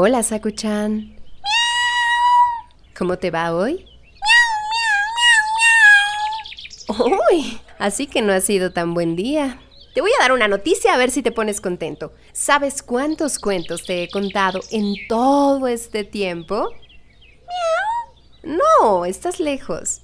[0.00, 1.16] Hola, Sakuchan.
[2.96, 3.84] ¿Cómo te va hoy?
[6.88, 9.60] Uy, así que no ha sido tan buen día.
[9.94, 12.12] Te voy a dar una noticia a ver si te pones contento.
[12.30, 16.68] ¿Sabes cuántos cuentos te he contado en todo este tiempo?
[18.44, 20.02] No, estás lejos.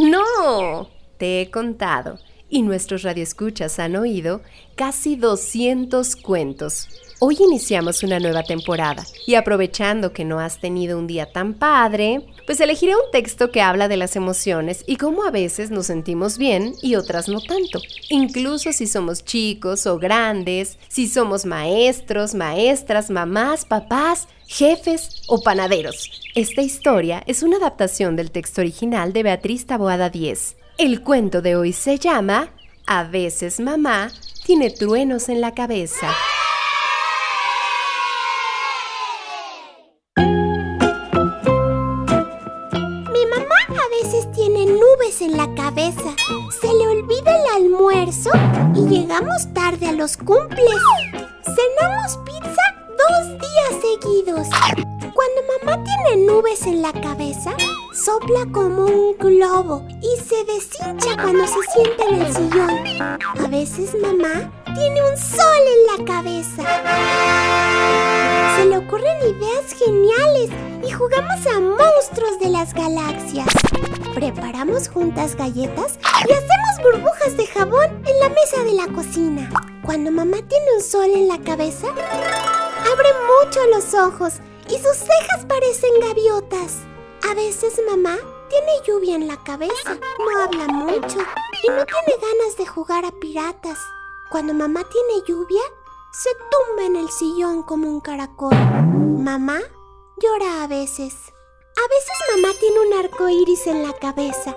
[0.00, 2.18] No, te he contado
[2.48, 4.42] y nuestros radioescuchas han oído
[4.76, 6.88] casi 200 cuentos.
[7.18, 12.26] Hoy iniciamos una nueva temporada y aprovechando que no has tenido un día tan padre,
[12.44, 16.36] pues elegiré un texto que habla de las emociones y cómo a veces nos sentimos
[16.36, 17.80] bien y otras no tanto.
[18.10, 26.10] Incluso si somos chicos o grandes, si somos maestros, maestras, mamás, papás, jefes o panaderos.
[26.34, 30.56] Esta historia es una adaptación del texto original de Beatriz Taboada 10.
[30.78, 32.50] El cuento de hoy se llama
[32.86, 34.10] A veces mamá
[34.44, 36.14] tiene truenos en la cabeza.
[43.10, 46.14] Mi mamá a veces tiene nubes en la cabeza.
[46.60, 48.28] Se le olvida el almuerzo
[48.74, 50.82] y llegamos tarde a los cumples.
[51.42, 52.62] Cenamos pizza
[52.98, 54.95] dos días seguidos.
[55.16, 57.54] Cuando mamá tiene nubes en la cabeza,
[57.94, 63.10] sopla como un globo y se deshincha cuando se sienta en el sillón.
[63.10, 66.62] A veces mamá tiene un sol en la cabeza.
[68.56, 70.50] Se le ocurren ideas geniales
[70.86, 73.48] y jugamos a monstruos de las galaxias.
[74.14, 79.48] Preparamos juntas galletas y hacemos burbujas de jabón en la mesa de la cocina.
[79.82, 83.08] Cuando mamá tiene un sol en la cabeza, abre
[83.44, 86.78] mucho los ojos y sus cejas parecen gaviotas.
[87.30, 88.16] A veces mamá
[88.48, 91.18] tiene lluvia en la cabeza, no habla mucho
[91.62, 93.78] y no tiene ganas de jugar a piratas.
[94.30, 95.62] Cuando mamá tiene lluvia,
[96.12, 98.54] se tumba en el sillón como un caracol.
[98.54, 99.60] Mamá
[100.18, 101.14] llora a veces.
[101.76, 104.56] A veces mamá tiene un arco iris en la cabeza.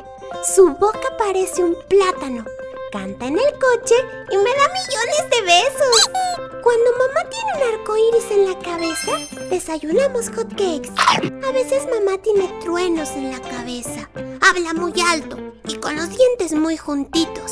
[0.55, 2.45] Su boca parece un plátano.
[2.91, 3.95] Canta en el coche
[4.31, 6.48] y me da millones de besos.
[6.69, 9.13] Cuando mamá tiene un arco iris en la cabeza,
[9.49, 10.91] desayunamos hot cakes.
[11.43, 14.07] A veces mamá tiene truenos en la cabeza.
[14.47, 15.35] Habla muy alto
[15.67, 17.49] y con los dientes muy juntitos.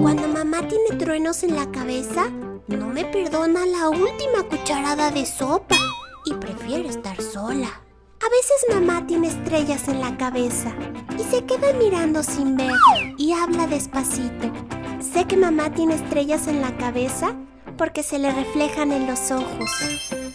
[0.00, 2.30] Cuando mamá tiene truenos en la cabeza,
[2.68, 5.76] no me perdona la última cucharada de sopa
[6.24, 7.68] y prefiere estar sola.
[7.68, 10.72] A veces mamá tiene estrellas en la cabeza
[11.18, 12.72] y se queda mirando sin ver
[13.18, 14.50] y habla despacito.
[15.00, 17.36] Sé que mamá tiene estrellas en la cabeza
[17.76, 19.70] porque se le reflejan en los ojos.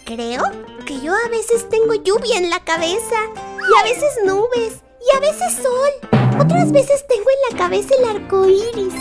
[0.04, 0.42] Creo
[0.86, 3.16] que yo a veces tengo lluvia en la cabeza
[3.58, 6.10] y a veces nubes y a veces sol.
[6.40, 8.94] Otras veces tengo en la cabeza el arco iris.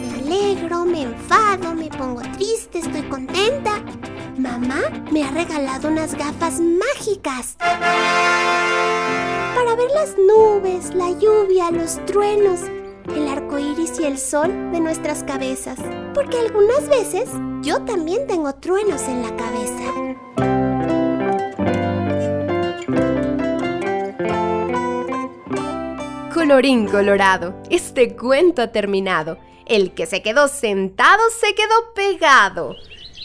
[0.00, 3.82] Me alegro, me enfado, me pongo triste, estoy contenta.
[4.36, 7.56] Mamá me ha regalado unas gafas mágicas
[9.56, 12.60] para ver las nubes, la lluvia, los truenos,
[13.14, 15.78] el arco iris y el sol de nuestras cabezas.
[16.14, 17.28] Porque algunas veces
[17.62, 19.92] yo también tengo truenos en la cabeza.
[26.32, 29.38] Colorín colorado, este cuento ha terminado.
[29.66, 32.76] El que se quedó sentado se quedó pegado.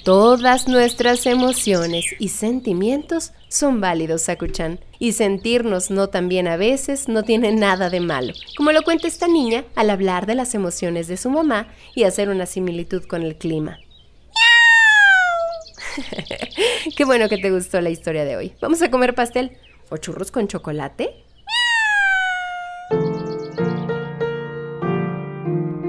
[0.04, 4.80] Todas nuestras emociones y sentimientos son válidos, Sakuchan.
[4.98, 8.34] Y sentirnos no tan bien a veces no tiene nada de malo.
[8.58, 12.30] Como lo cuenta esta niña al hablar de las emociones de su mamá y hacer
[12.30, 13.78] una similitud con el clima.
[16.98, 18.54] Qué bueno que te gustó la historia de hoy.
[18.60, 19.58] ¿Vamos a comer pastel
[19.90, 21.26] o churros con chocolate?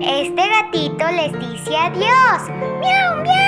[0.00, 2.48] Este gatito les dice adiós.
[2.80, 3.41] ¡Miau, miau!